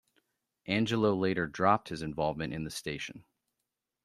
[0.65, 3.23] Angelo later dropped his involvement in the station.